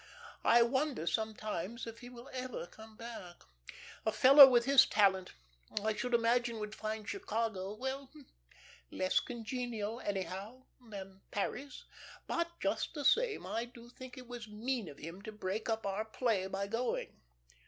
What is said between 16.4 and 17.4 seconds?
by going.